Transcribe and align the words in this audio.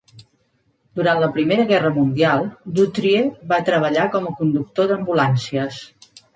Durant 0.99 1.21
la 1.23 1.29
Primera 1.35 1.65
Guerra 1.73 1.91
Mundial, 1.99 2.49
Dutrieu 2.81 3.29
va 3.55 3.61
treballar 3.71 4.09
com 4.19 4.29
a 4.29 4.35
conductor 4.43 4.93
d'ambulàncies. 4.95 5.83